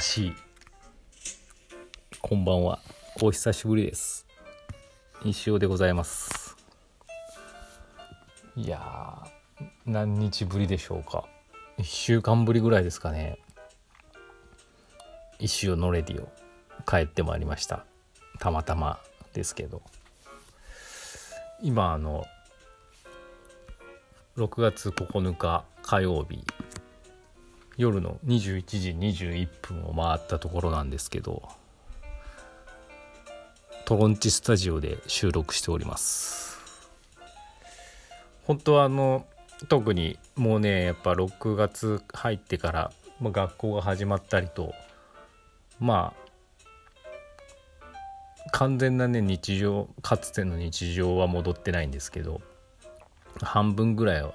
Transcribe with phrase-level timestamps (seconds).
[0.00, 0.34] しい。
[2.20, 2.78] こんばんは。
[3.20, 4.26] お久しぶりです。
[5.24, 6.56] 西尾でございます。
[8.56, 9.22] いや
[9.86, 11.24] 何日ぶりでしょうか。
[11.78, 13.38] 1週間ぶりぐらいですかね。
[15.38, 16.28] 石尾のレディオ
[16.90, 17.84] 帰ってまいりました。
[18.38, 18.98] たまたま
[19.34, 19.82] ですけど。
[21.62, 22.24] 今あの
[24.38, 26.42] 6月9日火曜日
[27.80, 31.48] 夜の21時21分を回ったところなんですけど
[33.86, 36.58] トロンチスタジオで収録しております。
[38.44, 39.24] 本当はあの
[39.68, 44.74] 特にもうねやっぱ6月入ってから、まあ、学校が始まったりと
[45.78, 46.12] ま
[48.44, 52.42] あ完全なね日常かつての日常は戻ってないんですけど
[53.40, 54.34] 半分ぐらいは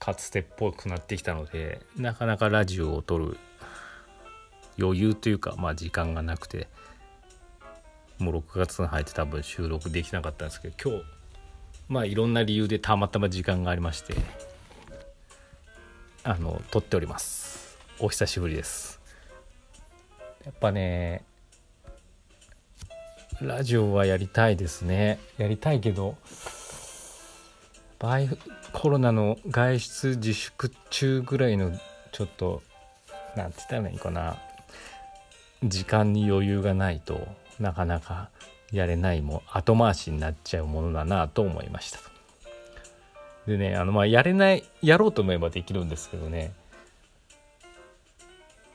[0.00, 3.36] かつてっぽくなってきたのでなかなかラジオを撮る
[4.78, 6.66] 余裕というかまあ時間がなくて
[8.18, 11.04] もう6月に入って多分収録できなかったんですけど今日
[11.88, 14.14] まあいろんな理由でたまたま時間がありまして
[16.24, 17.78] あの撮っております。
[17.98, 19.00] お久しぶりです。
[20.44, 21.22] やっぱね
[23.40, 25.18] ラジオはやりたいですね。
[25.38, 26.16] やりたいけど
[28.00, 28.30] バイ
[28.72, 31.70] コロナの外出自粛中ぐらいの
[32.12, 32.62] ちょっと
[33.36, 34.36] 何て言ったらいいかな。
[35.62, 37.28] 時間に余裕がないと
[37.58, 38.30] なかなか
[38.72, 41.98] やれないも後回しになっちゃうものだなと思いました。
[43.46, 46.52] でねあのまあやれないやろうと思えばできるんですけどね。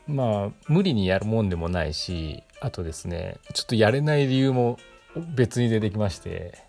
[0.08, 4.78] まあ無理にやるもんでもないしあとですねちょっとやれない理由も
[5.16, 6.65] 別に出てきまして。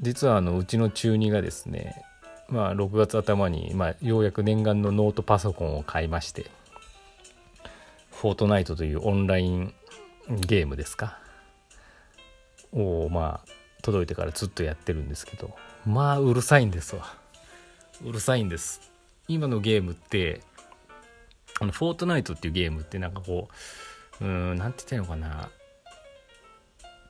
[0.00, 2.02] 実はあのうちの中2がですね
[2.48, 6.46] まあ6月頭に、まあ、ようやく念願のノートパソコンを買いまして
[8.12, 9.74] フォートナイトというオンライン
[10.28, 11.18] ゲームですか
[12.72, 13.48] をまあ
[13.82, 15.56] 届いてからずっとやってるんですけど
[15.86, 17.14] まあうるさいんですわ。
[18.04, 18.92] うるさいんです。
[19.28, 20.40] 今のゲームって
[21.60, 23.48] あのフォートナイトっていうゲームってなんかこ
[24.20, 25.50] ううんなんて言ったらいいのかな。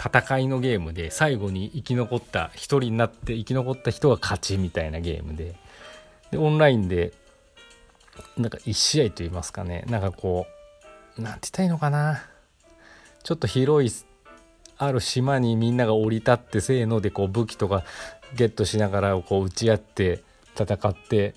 [0.06, 5.54] 戦いのゲームで最後に生き残った1人になって生き残った人が勝ちみたいなゲームで。
[6.30, 7.12] でオンラインで
[8.36, 9.84] なんか1試合といいますかね。
[9.88, 10.46] なんかこ
[11.18, 12.22] うなんて言ったらいいのかな。
[13.22, 14.06] ちょっと広い
[14.78, 17.84] ある島にみんなが降り立ってせーのでこう武器とか
[18.34, 20.22] ゲットしながらこう打ち合って
[20.58, 21.34] 戦って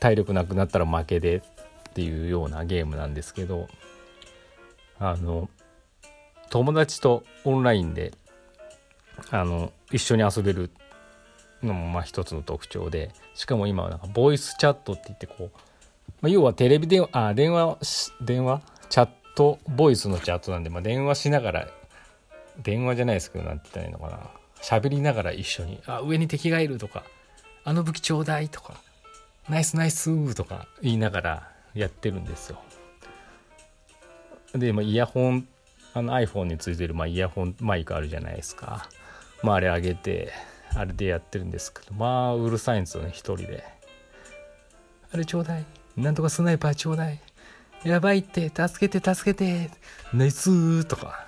[0.00, 3.68] 体力なくなったら負けでっていうようなゲームなんですけど。
[4.98, 5.48] あの
[6.54, 8.12] 友達とオンラインで
[9.32, 10.70] あの一緒に遊べる
[11.64, 15.50] のもまあ一つの特徴でしかも今はなんかボイスチャットって言ってこう、
[16.20, 17.76] まあ、要はテレビ電話あ電話
[18.20, 18.62] 電話？
[18.88, 21.68] チャットボイスのチャットなんで、まあ、電話しながら
[22.62, 24.30] 電話じゃないですけどなんて言ったらいいのかな
[24.62, 27.02] 喋りながら一緒に「あ上に敵がいる」とか
[27.66, 28.74] 「あの武器ちょうだい」とか
[29.50, 32.60] 「ナイスナイス」とか言いながらやってるんですよ。
[34.54, 35.48] で、まあ、イヤホン
[35.94, 38.88] あの iPhone についてる、まあ、イヤホンマイクあるじゃないですか。
[39.42, 40.32] まあ、あれ上げて、
[40.74, 43.64] あれでやってるんですけど、まあ、うるさいんですよね、一人で。
[45.12, 45.64] あれちょうだい。
[45.96, 47.20] なんとかスナイパーちょうだい。
[47.84, 49.70] やばいって、助けて、助けて。
[50.12, 51.26] ナイスーとか。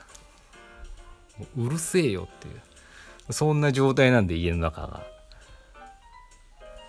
[1.56, 3.32] うるせえよっていう。
[3.32, 5.06] そんな状態なんで、家の中が。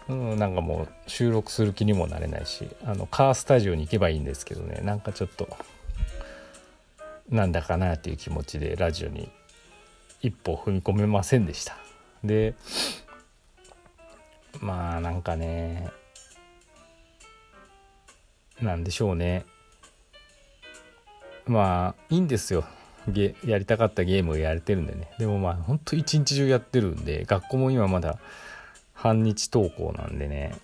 [0.10, 5.50] うん、なんかもう収録する気にもなれないしあのカースタジオに行けばいいんですけどねなんかちょっと
[7.30, 9.30] なんだかなっていう気持ちでラジオに
[10.22, 11.78] 一歩踏み込めませんでした。
[12.24, 12.56] で
[14.62, 15.90] まあなんかね
[18.62, 19.46] なんでしょうね。
[21.46, 22.66] まあいいんですよ。
[23.08, 25.12] ゲやりたかったゲームをやれてるんでね。
[25.20, 28.18] でもまあほんと一日中やってるんで学校も今まだ
[28.94, 30.56] 半日登校なんでね。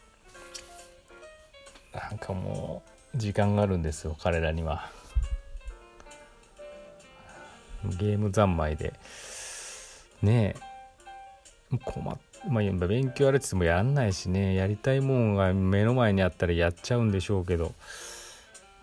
[1.94, 2.82] なんかも
[3.14, 4.90] う時間があるんですよ彼らには。
[7.90, 8.94] ゲーム三昧で。
[10.22, 10.74] ねえ。
[11.86, 12.18] 困っ
[12.50, 14.54] まあ勉強やれっててもやんないしね。
[14.56, 17.74] やりたいもんが目の前にあったらやっちゃうんでしょうけど、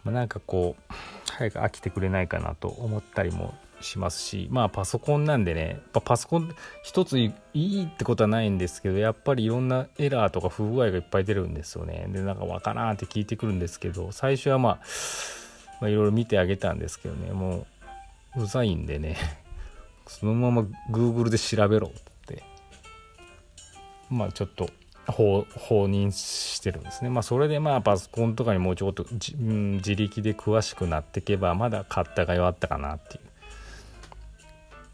[0.03, 0.93] まあ、なんかこう
[1.33, 4.49] 早く飽きてくれないかなと思ったりもしますし。
[4.51, 5.81] まあパソコンなんでね。
[5.93, 12.07] パソコン一ついいってことはないんですけどやっぱりいろんなエラーとか不具合がいっぱい出るんですよね。
[12.09, 14.79] でなんかわからんって聞いてくるんですけど最初はまあ
[15.81, 17.33] まあ、いろいろ見てあげたんですけどね。
[17.33, 17.67] もう
[18.37, 19.17] うざいんでね。
[20.07, 22.43] そのまま Google で調べろって。
[24.09, 24.69] まあちょっと
[25.07, 25.47] 放
[25.89, 27.11] 任してるんですね。
[27.11, 33.21] まあそれでまあパソコンとかにもうちょっと、うん、自力で詳しくなっていけばまだ買ったが弱ったかなってい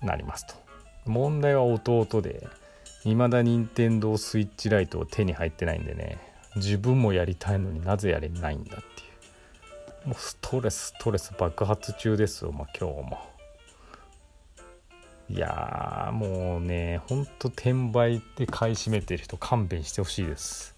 [0.03, 0.07] う。
[0.07, 0.55] なりますと。
[1.07, 2.47] 問題は弟で
[3.03, 6.19] 未だ任天堂スイッチライトを手に入ってないんでね。
[6.57, 9.16] 自分もやりたいのになぜやれないんだっていう。
[10.07, 13.19] もうストレスストレス爆発中ですよ、まあ、今日も。
[15.29, 20.77] いやもうねほんと転売で買い占めてる人勘弁してほしいです。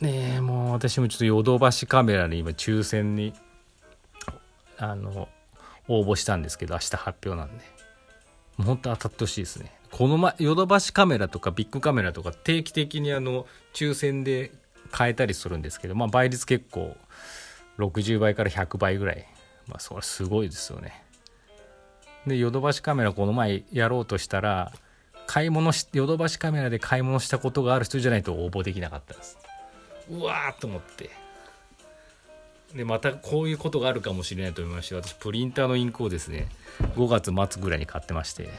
[0.00, 3.34] ねえもう私もちょっとヨドバシカメラで今抽選に
[4.78, 5.28] あの
[5.88, 7.64] 応募したんですけど明日発表なんで。
[8.56, 9.72] もうほんと当たってほしいですね。
[9.90, 14.52] この前ヨドバシカメラとかビッグカメラとか定期的にあの抽選で
[14.96, 16.96] 変えたりするんですけど、まあ、倍率結構
[17.78, 19.26] 60倍から100倍ぐらい、
[19.66, 21.02] まあ、それすごいですよね。
[22.26, 24.72] でヨドバシカメラこの前やろうとしたら
[25.26, 29.38] 買い物しヨドバシカメラで買い物したことがある人じゃないと応募できなかったです。
[30.10, 31.10] うわーと思って。
[32.74, 36.48] でまたこういうことがあるかもしれないと思いまして私プリンターのインクをですね
[36.96, 38.50] 5月末ぐらいに買ってまして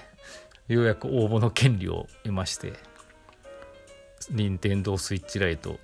[0.68, 2.74] ようやく応募の権利を得まして
[4.32, 5.80] 任天堂スイッチライト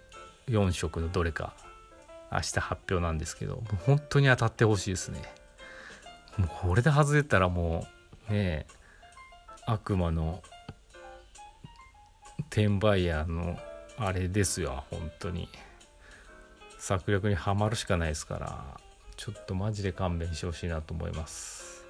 [0.47, 1.53] 4色のどれか。
[2.31, 5.21] 明日発表なんですけど本当に当たってほしいですね。
[6.37, 7.87] もうこれで外れたらも
[8.29, 8.65] うね
[9.65, 10.43] 悪魔の
[12.49, 13.57] 転売ヤーの
[13.97, 15.47] あれですよ本当に。
[16.77, 18.63] 策略にはまるしかないですから
[19.15, 21.85] ちょっとマジで勘弁してほしいなと思います。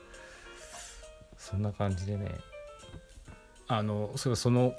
[1.38, 2.32] そんな感じでね。
[3.68, 4.76] あのそれその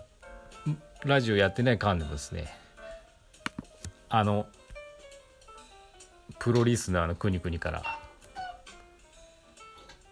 [1.05, 2.66] ラジオやってない間でもですね。
[4.09, 4.47] あの
[6.39, 7.99] プロリスナーの国々から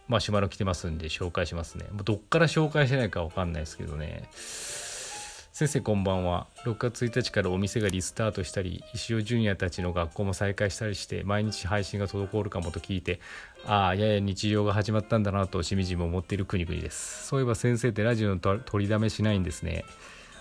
[0.08, 1.86] マシュマロ来てますんで紹介しますね。
[1.92, 4.28] もうどっから紹介してないか分かんないですけどね。
[4.32, 6.48] 先生こんばんは。
[6.64, 13.20] 6月1日からお店がリスタートしたり石尾純也たちの学校も再開したりして毎日配信が滞るかもと聞いて
[13.64, 17.26] ああやや日常が始まったんだなとしみじみ思っている国々です。
[17.28, 19.84] そういえば先生ってラジオの取りだめしないんですね。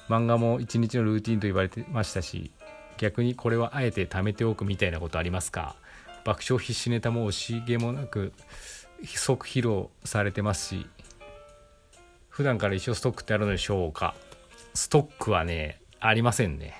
[0.09, 2.51] 漫画も一日のルーティンと言われてましたし
[2.97, 5.75] 逆にこれはあえて貯めておくみたいなことありますか？
[6.23, 8.33] 爆笑必死ネタも惜しげもなく
[9.05, 10.87] 即披露されてますし
[12.29, 14.15] 普段から一応ストックってあるのでしょうか？
[14.73, 16.73] ストックはね、ありませんね。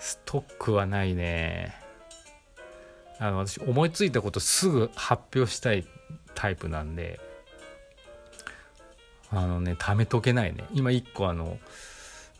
[0.00, 1.74] ストックはないね。
[3.20, 5.86] あの、私、思いついたことすぐ発表したい
[6.34, 7.20] タイプなんで、
[9.30, 10.64] あのね、貯めとけないね。
[10.72, 11.58] 今1個あの、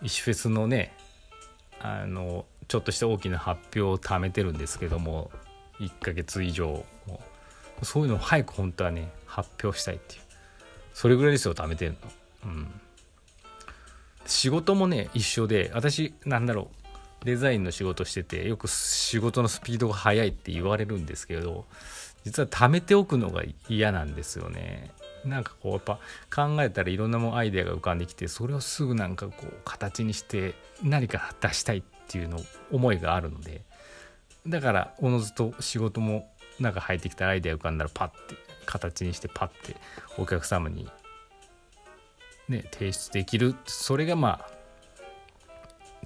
[0.03, 0.93] 石フェスのね、
[1.81, 5.31] あの、ちょっとした大きな発表を貯めてるんですけども、
[5.81, 6.85] 1ヶ月以上
[7.83, 10.21] そういうのを早く本当はね、発表したいっていう。
[10.93, 11.99] それぐらいですよ、貯めてるの。
[12.45, 12.81] うん。
[14.29, 16.69] 仕事もね一緒で私なんだろ
[17.23, 21.65] うデザインの仕事しててよく仕事のスピードが速いって言われるんですけど
[22.25, 24.91] 実は貯めておくのが嫌なんですよね
[25.25, 25.99] なんかこうやっぱ
[26.35, 32.39] 考えたらいろんなもアイデアが浮かんできてそれをすぐなんかこう形にして何か出したいっていうの
[32.71, 33.63] 思いがあるので
[34.47, 39.77] だからおのずと仕事もなんか入ってきたアイデア浮かんだらパッて形にしてパッて
[40.17, 40.89] お客様に
[42.49, 44.51] ね、提出できるそれがまあ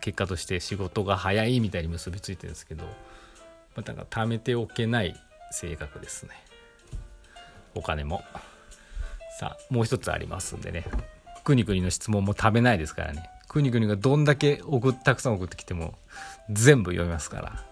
[0.01, 2.91] 結果として仕事が早いみたいに結びついてるんですけど、ま
[3.77, 5.15] あ、だか貯めておけない
[5.53, 6.31] 性格ですね。
[7.77, 8.25] お金も。
[9.43, 10.85] さあもう一つありますんでね。
[11.43, 13.29] くにくにの質問も食べないですからね。
[13.49, 15.99] くにくにがどんだけ送たくさん送ってきても
[16.49, 17.65] 全部読みますから。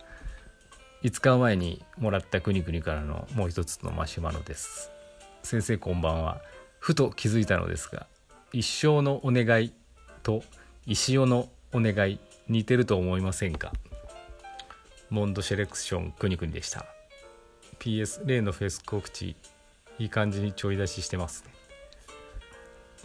[1.04, 4.90] 5日前にもらったくにくにからのもう一つのマシュマロです。
[5.44, 6.40] 先生こんばんは。
[6.80, 8.08] ふと気づいたのですが
[8.52, 9.72] 一生のお願い
[10.24, 10.42] と
[10.86, 13.72] 石尾のお願い似てると思いませんか？
[15.08, 16.84] モンドセレクションくにくにでした。
[17.78, 19.36] PS 例のフェス告知
[20.00, 21.59] いい感じにちょい出ししてますね。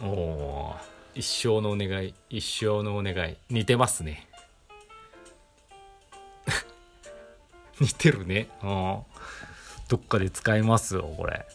[0.02, 0.74] おお
[1.14, 3.36] 一生のお願い一生のお願い。
[3.48, 4.28] 似てますね。
[7.80, 8.48] 似てるね。
[8.62, 8.98] うん
[9.88, 11.46] どっかで使えますよこれ。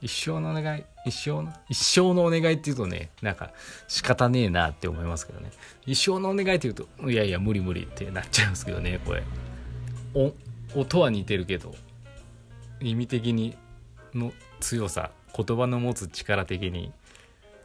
[0.00, 3.50] 一生のお願い一生の一生のお願いって言うとねなんか
[3.88, 5.50] 仕方ねえなって思いますけどね。
[5.84, 9.22] 一生のお願いって言うといやいや無理無理ってなっちゃいますけどねこれ。
[10.14, 10.32] お
[10.74, 11.74] 音は似てるけど
[12.80, 13.56] 意味的に
[14.14, 16.92] の強さ言葉の持つ力的に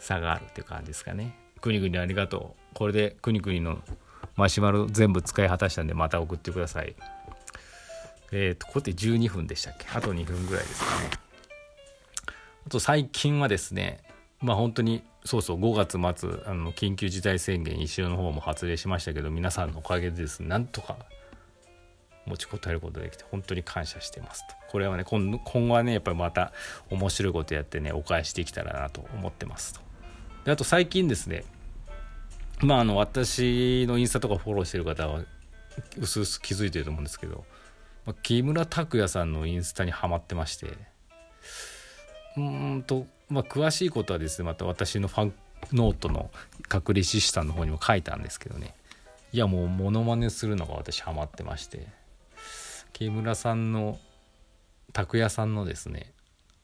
[0.01, 1.35] 差があるっていう感じですかね。
[1.61, 2.75] くにくにありがとう。
[2.75, 3.79] これでくにくにの
[4.35, 6.95] マシュマロ全部使い果たしたんでまた送ってください。
[8.31, 9.87] えっ、ー、とこれって12分でしたっけ？
[9.93, 11.09] あと2分ぐらいですかね。
[12.65, 14.03] あと最近はですね
[14.39, 20.97] まあ本当にそうそう5月末あの緊急事態宣言一周の方も発令しましたけど皆さんのおかげでですねなんとか
[22.25, 24.55] 持ちこたえることができて本当に感謝してますと。
[24.69, 26.53] これはね今今後はねやっぱりまた
[26.89, 29.90] 面白いことやってねお返しできたらなと思ってますと
[30.45, 31.43] であと最近ですね
[32.61, 35.21] まああの私のインスタとかフォローしてる方は
[35.99, 37.45] うすうす気づいてると思うんですけど、
[38.05, 40.67] まあ、木村拓哉さんのインスタにはまってまして
[42.37, 45.33] うんとまあ詳しいことはですねまた私のファン
[45.73, 46.31] ノートの
[46.67, 48.73] 隔離シスタの方にも書いたんですけどね。
[49.33, 51.87] いやもうモノマネするのが私ハマってまして
[52.91, 53.97] 木村さんの
[54.91, 56.11] 拓哉さんのですね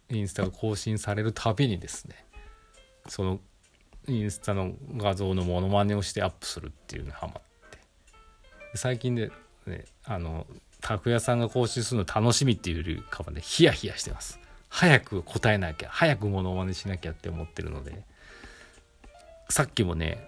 [0.09, 2.25] インスタが更新されるたびにですね
[3.07, 3.39] その
[4.07, 7.77] インスタの画像のモノマネをしてアップするっていうのにハマって。
[8.75, 9.31] 最近で
[9.65, 10.47] ねあの
[10.81, 14.39] 拓哉さんが更新するの楽しみっていうよりかはねヒヤヒヤしてます。
[14.69, 18.03] 早く答えなきゃ早くモノマネしなきゃって思ってるので
[19.49, 20.25] さっきもね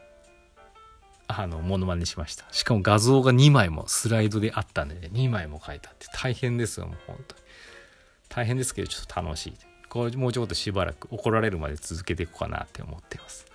[1.27, 2.45] あのモノマネしました。
[2.51, 7.41] しかも画像が2枚もスライドであったんで、ね、2枚も書いたって大変ですよもう本当に。
[8.29, 9.53] 大変ですけどちょっと楽しい。
[9.89, 13.45] これもうちょっとしばらく怒られるまで続けていこうかなって思ってます、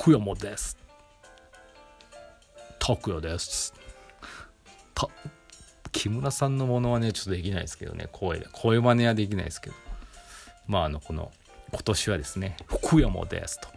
[0.00, 0.78] 福山です
[2.78, 3.74] 拓也です
[4.94, 5.08] た
[5.90, 9.76] 木村さんのものはねちょっとできないですけどね声で声真似はできないですけど
[10.68, 11.32] まああのこの
[11.72, 13.68] 今年はですね福山ですと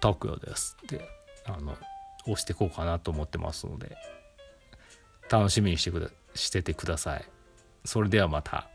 [0.00, 1.00] 拓也ですって
[1.46, 1.72] あの
[2.24, 3.96] 押していこうかなと思ってますので
[5.30, 7.24] 楽しみにしてくだしててください
[7.86, 8.68] それではまた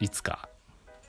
[0.00, 0.48] いつか